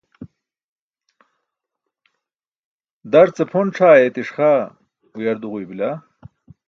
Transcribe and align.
Darce 3.11 3.43
pʰon 3.51 3.69
c̣ʰaa 3.75 3.95
ayeetiṣ 3.97 4.29
xaa 4.35 4.59
uyar 5.17 5.37
duġuybila. 5.41 5.89